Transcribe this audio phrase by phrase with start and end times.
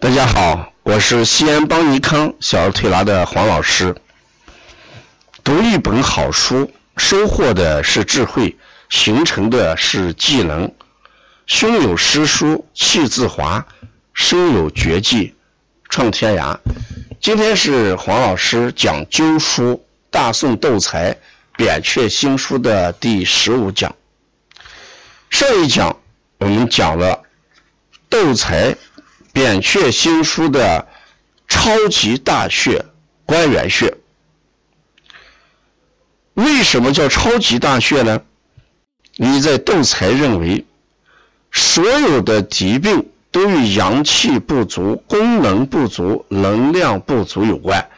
[0.00, 3.92] 大家好，我是西安邦尼康小儿推拿的黄老师。
[5.42, 8.56] 读一本好书，收获的是智慧，
[8.88, 10.72] 形成的是技能。
[11.46, 13.66] 胸有诗书气自华，
[14.14, 15.34] 身有绝技
[15.88, 16.56] 创天涯。
[17.20, 19.72] 今天是黄老师讲灸书
[20.10, 21.14] 《大宋斗才
[21.56, 23.92] 扁鹊新书》的第十五讲。
[25.28, 25.94] 上一讲
[26.38, 27.20] 我们讲了
[28.08, 28.72] 斗才。
[29.38, 30.84] 扁鹊新书的
[31.46, 32.84] 超级大穴
[33.24, 33.96] 关元穴，
[36.34, 38.20] 为什么叫超级大穴呢？
[39.14, 40.66] 你在斗才认为，
[41.52, 47.88] 所有的疾病都与阳气不足、功能不足、能量不足有关，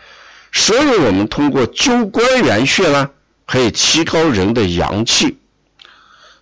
[0.52, 3.08] 所以我们通过灸关元穴呢，
[3.46, 5.38] 可以提高人的阳气。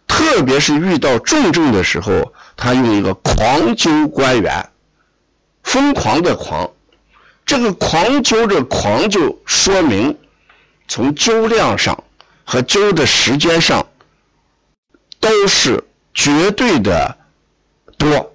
[0.08, 4.68] 特别是遇到重症的时候，他用一个狂灸关元。
[5.62, 6.70] 疯狂的狂，
[7.44, 10.16] 这个狂灸的狂就说明，
[10.86, 12.04] 从灸量上
[12.44, 13.86] 和灸的时间上，
[15.20, 15.82] 都是
[16.14, 17.16] 绝对的
[17.96, 18.32] 多。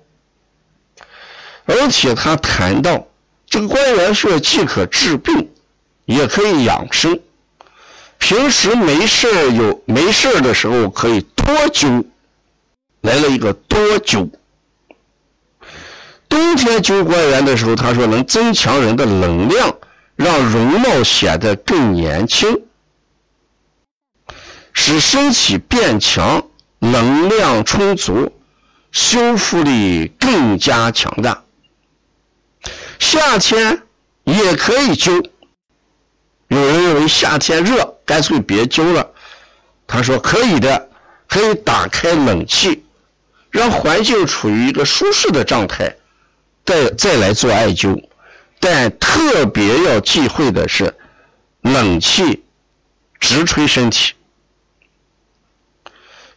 [1.65, 3.07] 而且他谈到，
[3.47, 5.49] 这个关元穴既可治病，
[6.05, 7.19] 也可以养生。
[8.17, 12.05] 平时没事有没事的时候可以多灸，
[13.01, 14.29] 来了一个多灸。
[16.33, 19.71] 冬天灸关元的时候，他说能增强人的能量，
[20.15, 22.63] 让容貌显得更年轻，
[24.73, 26.43] 使身体变强，
[26.79, 28.33] 能量充足，
[28.91, 31.43] 修复力更加强大。
[32.97, 33.83] 夏天
[34.23, 35.23] 也可以灸，
[36.47, 39.07] 有人认为夏天热，干脆别灸了。
[39.85, 40.89] 他说可以的，
[41.27, 42.83] 可以打开冷气，
[43.51, 45.95] 让环境处于一个舒适的状态。
[46.65, 48.01] 再再来做艾灸，
[48.59, 50.95] 但特别要忌讳的是
[51.61, 52.43] 冷气
[53.19, 54.13] 直吹身体。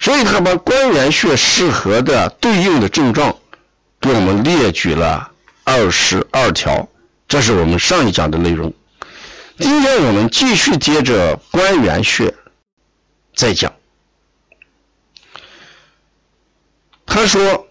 [0.00, 3.34] 所以他把关元穴适合的对应的症状
[4.00, 5.30] 给我们列举了
[5.64, 6.86] 二十二条，
[7.28, 8.72] 这是我们上一讲的内容。
[9.58, 12.34] 今天我们继续接着关元穴
[13.34, 13.72] 再讲。
[17.06, 17.65] 他说。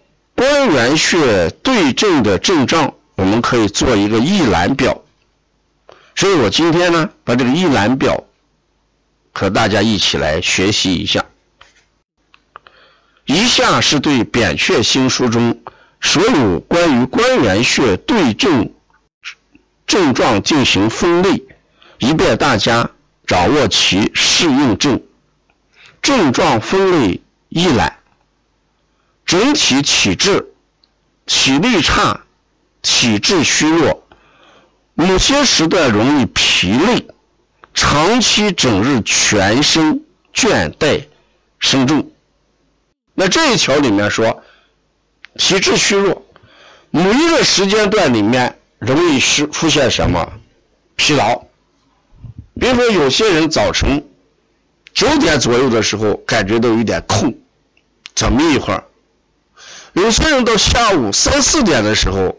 [0.48, 5.02] 关元穴对症的症状，我们可以做一个一览表。
[6.14, 8.22] 所以我今天呢，把这个一览表
[9.32, 11.24] 和大家一起来学习一下。
[13.24, 15.60] 以下是对《扁鹊新书》中
[16.00, 18.72] 所有关于关元穴对症
[19.84, 21.42] 症状进行分类，
[21.98, 22.88] 以便大家
[23.26, 25.02] 掌握其适应症。
[26.00, 27.92] 症状分类一览。
[29.26, 30.46] 整体体质，
[31.26, 32.18] 体力差，
[32.80, 34.04] 体质虚弱，
[34.94, 37.04] 某些时段容易疲累，
[37.74, 40.00] 长期整日全身
[40.32, 41.04] 倦怠、
[41.58, 42.08] 身重。
[43.14, 44.44] 那这一条里面说，
[45.36, 46.24] 体质虚弱，
[46.90, 50.32] 某一个时间段里面容易是出现什么
[50.94, 51.36] 疲劳？
[52.60, 54.06] 比如说，有些人早晨
[54.94, 57.36] 九点左右的时候感觉到有点空，
[58.14, 58.84] 怎么一会儿？
[59.96, 62.36] 有些人到下午三四点的时候，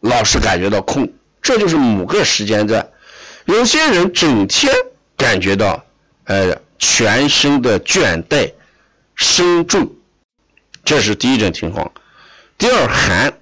[0.00, 1.08] 老是感觉到空，
[1.40, 2.84] 这就是某个时间段。
[3.44, 4.74] 有些人整天
[5.16, 5.84] 感觉到，
[6.24, 8.52] 呃，全身的倦怠、
[9.14, 9.88] 身重，
[10.84, 11.88] 这是第一种情况。
[12.58, 13.32] 第二，寒，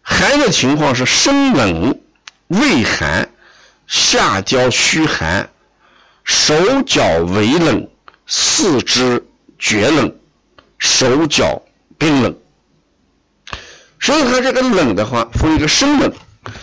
[0.00, 2.00] 寒的情况是身冷、
[2.46, 3.28] 胃寒、
[3.86, 5.46] 下焦虚寒、
[6.24, 6.54] 手
[6.86, 7.86] 脚微冷、
[8.26, 9.22] 四肢
[9.58, 10.16] 厥冷、
[10.78, 11.60] 手脚。
[12.04, 12.36] 冰冷，
[13.98, 16.12] 所以他这个冷的话，分一个生冷，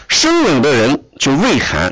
[0.07, 1.91] 生冷的人就胃寒；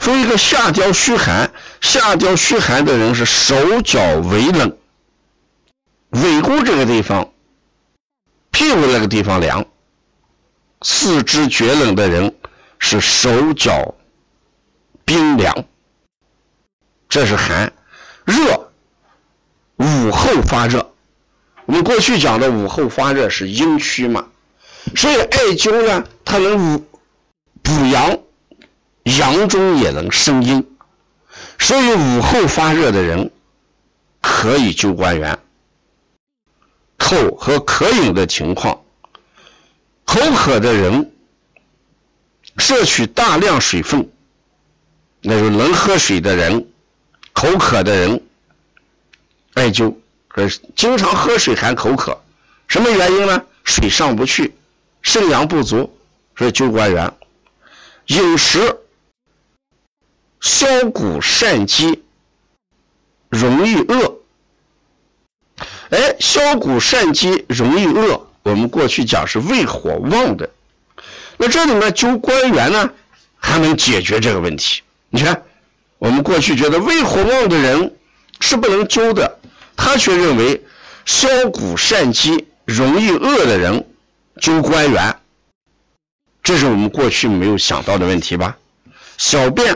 [0.00, 1.48] 分一个下焦虚寒，
[1.80, 4.76] 下焦虚寒的人是手脚微冷，
[6.08, 7.30] 尾骨这个地方、
[8.50, 9.62] 屁股那个地方凉；
[10.82, 12.34] 四肢厥冷的人
[12.80, 13.94] 是手脚
[15.04, 15.64] 冰凉。
[17.08, 17.72] 这是寒，
[18.24, 18.72] 热，
[19.76, 20.84] 午后发热。
[21.70, 24.26] 我们过去讲的午后发热是阴虚嘛，
[24.96, 26.84] 所以艾灸呢，它能
[27.62, 28.18] 补阳，
[29.04, 30.66] 阳中也能生阴，
[31.60, 33.30] 所以午后发热的人
[34.20, 35.38] 可以灸关元。
[36.98, 38.82] 口和渴饮的情况，
[40.04, 41.12] 口渴的人
[42.56, 44.10] 摄取大量水分，
[45.22, 46.66] 那就能喝水的人，
[47.32, 48.20] 口渴的人，
[49.54, 49.94] 艾灸。
[50.32, 52.16] 可是，经常喝水还口渴，
[52.68, 53.42] 什么原因呢？
[53.64, 54.54] 水上不去，
[55.02, 55.92] 肾阳不足，
[56.36, 57.12] 所以灸关元。
[58.06, 58.76] 饮食
[60.40, 62.02] 消谷善饥，
[63.28, 64.16] 容易饿。
[65.90, 70.48] 哎，消谷善饥容易饿，我们过去讲是胃火旺的。
[71.36, 72.88] 那这里面灸关元呢，
[73.36, 74.80] 还能解决这个问题。
[75.08, 75.42] 你看，
[75.98, 77.96] 我们过去觉得胃火旺的人
[78.40, 79.38] 是不能灸的，
[79.82, 80.62] 他却认为
[81.06, 83.82] 消谷善饥容易饿的人
[84.38, 85.16] 灸关元，
[86.42, 88.54] 这是我们过去没有想到的问题吧？
[89.16, 89.74] 小便、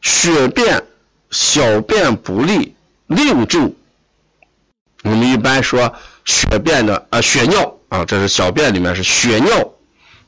[0.00, 0.82] 血便、
[1.30, 2.74] 小便不利，
[3.08, 3.70] 令症。
[5.02, 5.94] 我们一般说
[6.24, 9.70] 血便的啊，血尿啊，这是小便里面是血尿。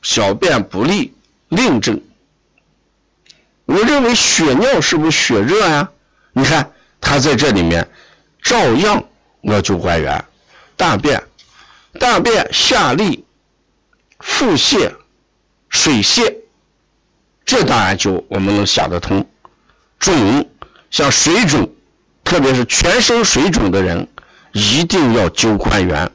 [0.03, 1.11] 小便不利，
[1.49, 1.99] 令症。
[3.65, 5.89] 我认为血尿是不是血热呀？
[6.33, 6.71] 你看
[7.01, 7.87] 他在这里面
[8.43, 9.03] 照样
[9.41, 10.23] 要灸关元。
[10.75, 11.21] 大便，
[11.99, 13.23] 大便下利，
[14.19, 14.91] 腹泻，
[15.69, 16.35] 水泻，
[17.45, 19.25] 这当然就我们能想得通。
[19.99, 20.49] 肿，
[20.89, 21.69] 像水肿，
[22.23, 24.07] 特别是全身水肿的人，
[24.51, 26.11] 一定要灸关元。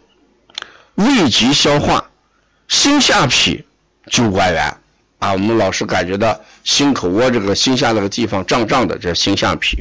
[0.97, 2.11] 胃急消化，
[2.67, 3.63] 心下痞。
[4.11, 4.77] 灸关元
[5.21, 9.79] 啊，我们老是感觉到心口窝这个心下那个地方胀胀的，这心下痞。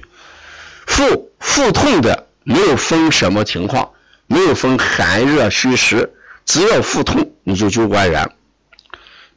[0.86, 3.92] 腹腹痛的没有分什么情况，
[4.26, 6.10] 没有分寒热虚实，
[6.46, 8.26] 只要腹痛你就灸关元。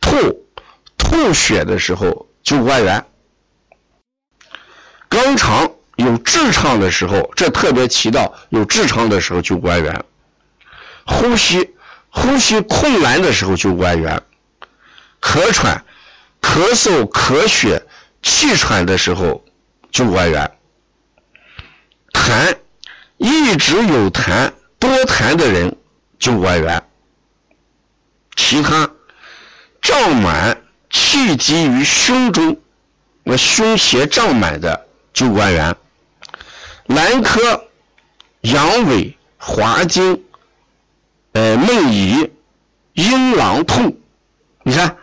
[0.01, 0.47] 吐
[0.97, 3.05] 吐血的时候灸关元。
[5.09, 10.05] 肛肠有痔疮的时候，这特别提到有痔疮的时候灸关元。
[11.05, 11.75] 呼吸
[12.11, 14.23] 呼吸困难的时候灸关元。
[15.21, 15.85] 咳喘、
[16.41, 17.85] 咳嗽、咳血、
[18.23, 19.45] 气喘的时候
[19.93, 20.49] 灸关元。
[22.13, 22.55] 痰
[23.21, 25.77] 一直有痰、多痰的人
[26.19, 26.83] 灸关元。
[28.35, 28.91] 其他
[29.83, 32.59] 胀满、气积于胸中，
[33.23, 35.77] 那胸胁胀满的就关元。
[36.87, 37.41] 男科
[38.41, 40.25] 阳痿、滑精、
[41.33, 42.31] 呃梦遗、
[42.95, 43.95] 阴囊痛，
[44.63, 44.97] 你看。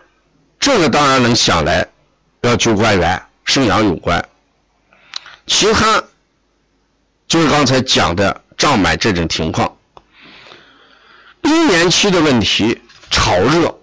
[0.59, 1.87] 这个当然能想来，
[2.41, 4.27] 要灸关元，肾阳有关。
[5.45, 6.03] 其他
[7.57, 9.75] 刚才讲的胀满这种情况。
[11.41, 13.75] 更年期的问题，潮热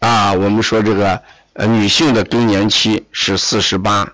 [0.00, 1.22] 啊，我们说这个
[1.52, 4.12] 呃女性的更年期是四十八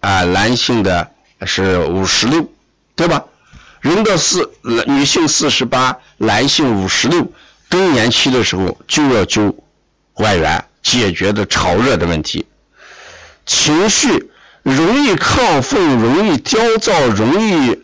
[0.00, 1.10] 啊，男性的
[1.44, 2.50] 是五十六，
[2.96, 3.22] 对吧？
[3.82, 4.50] 人的四
[4.86, 7.30] 女性四十八，男性五十六，
[7.68, 9.54] 更年期的时候就要灸
[10.14, 10.64] 外缘。
[10.82, 12.46] 解决的潮热的问题，
[13.44, 14.30] 情绪
[14.62, 17.78] 容易亢奋、容易焦躁、容易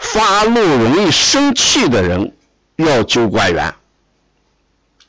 [0.00, 2.32] 发怒、容易生气的人，
[2.76, 3.72] 要救官员。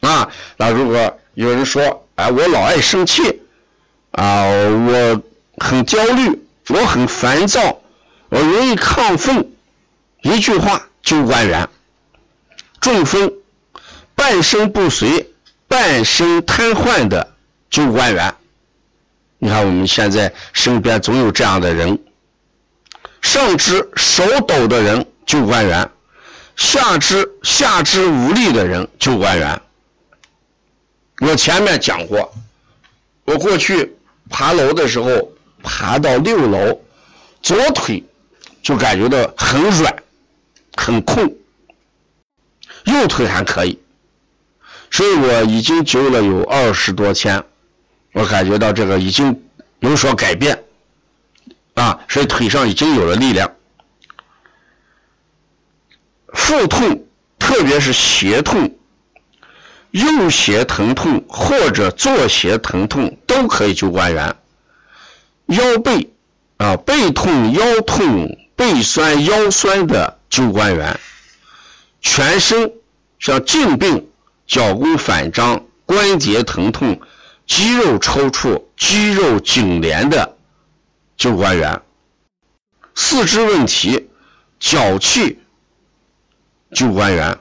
[0.02, 3.42] 啊，那如果有人说，哎，我老爱生气，
[4.12, 5.22] 啊，我
[5.58, 6.40] 很焦虑，
[6.70, 7.82] 我很烦躁，
[8.30, 9.52] 我容易亢奋，
[10.22, 11.68] 一句话，救官员。
[12.80, 13.32] 中风，
[14.14, 15.28] 半身不遂。
[15.68, 17.34] 半身瘫痪的
[17.72, 18.36] 灸关元，
[19.38, 21.98] 你看我们现在身边总有这样的人。
[23.22, 25.90] 上肢手抖的人就关元，
[26.56, 29.62] 下肢下肢无力的人就关元。
[31.22, 32.34] 我前面讲过，
[33.26, 33.96] 我过去
[34.30, 36.80] 爬楼的时候，爬到六楼，
[37.42, 38.04] 左腿
[38.64, 39.96] 就感觉到很软，
[40.76, 41.24] 很空，
[42.86, 43.78] 右腿还可以。
[44.90, 47.42] 所以我已经灸了有二十多天，
[48.14, 49.42] 我感觉到这个已经
[49.80, 50.62] 有所改变，
[51.82, 53.52] 啊，所以腿上已经有了力量。
[56.34, 57.06] 腹痛，
[57.40, 58.78] 特别是胁痛，
[59.90, 64.36] 右胁疼痛或者左胁疼痛都可以灸关元。
[65.48, 66.08] 腰背，
[66.58, 71.00] 啊，背痛、腰痛、背酸、腰酸的灸关元。
[72.00, 72.72] 全身，
[73.18, 74.08] 像颈病。
[74.48, 77.00] 脚弓反张、关节疼痛、
[77.48, 80.36] 肌肉抽搐、肌肉痉挛的
[81.22, 81.80] 灸关元；
[82.96, 84.10] 四肢问题、
[84.60, 85.38] 脚气
[86.72, 87.38] 灸关元；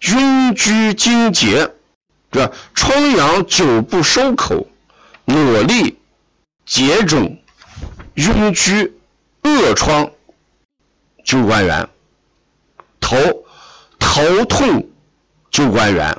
[0.00, 1.70] 痈疽经结，
[2.30, 4.66] 这疮疡久不收口、
[5.26, 5.94] 瘰疬、
[6.64, 7.38] 结肿、
[8.16, 8.90] 痈疽、
[9.42, 10.10] 恶疮
[11.26, 11.86] 灸关元；
[12.98, 13.44] 头
[13.98, 14.88] 头痛。
[15.50, 16.16] 灸关元，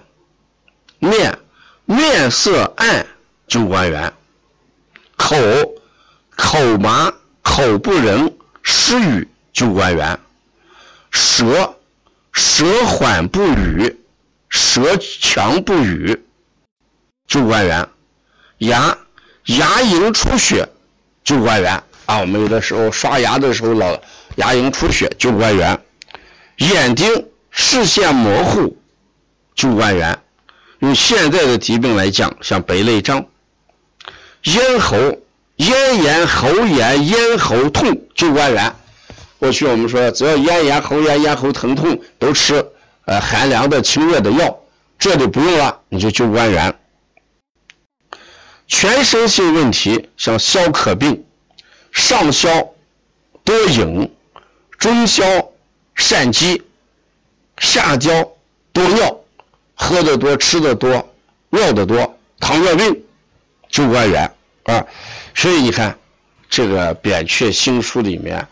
[0.97, 1.39] 面
[1.85, 3.05] 面色暗，
[3.47, 4.11] 灸关元，
[5.15, 5.35] 口
[6.39, 10.17] 口麻，口不仁，失语，就关元，
[11.11, 11.75] 舌
[12.31, 13.99] 舌缓不语，
[14.47, 16.17] 舌强不语，
[17.27, 17.85] 就关元；
[18.59, 18.97] 牙
[19.47, 20.65] 牙龈出血，
[21.25, 21.83] 就关元。
[22.05, 24.01] 啊，我们有的时候刷牙的时候老
[24.37, 25.77] 牙龈出血，就关元；
[26.59, 28.77] 眼睛视线模糊，
[29.53, 30.17] 就关元。
[30.79, 33.21] 用现在的疾病来讲，像白内障；
[34.43, 34.97] 咽喉
[35.59, 38.73] 咽炎、喉炎、咽喉痛，就关元。
[39.39, 42.65] 过去我们说，只要咽炎、喉炎、咽喉疼痛，都吃
[43.03, 44.57] 呃寒凉的清热的药，
[44.97, 46.73] 这就不用了，你就救关元。
[48.67, 51.25] 全身性问题，像消渴病，
[51.91, 52.49] 上消
[53.43, 54.09] 多饮，
[54.77, 55.25] 中消
[55.93, 56.61] 善饥，
[57.57, 58.09] 下焦
[58.71, 59.19] 多尿，
[59.75, 61.05] 喝的多，吃的多，
[61.49, 63.03] 尿的多，糖尿病
[63.69, 64.31] 救关元
[64.63, 64.85] 啊。
[65.39, 65.97] 所以你看，
[66.49, 68.45] 这个《扁鹊新书》里面。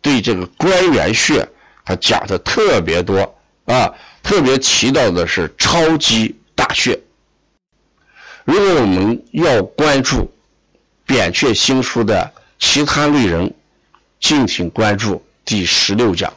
[0.00, 1.46] 对这个关元穴，
[1.84, 3.20] 他讲的特别多
[3.66, 3.92] 啊，
[4.22, 6.98] 特别提到的是超级大穴。
[8.44, 10.18] 如果我们要关注
[11.04, 13.52] 《扁鹊新书》的其他内容，
[14.18, 16.32] 敬请关注第十六讲。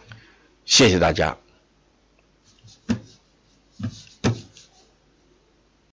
[0.66, 1.34] 谢谢大家。